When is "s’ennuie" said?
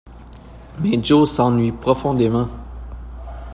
1.29-1.71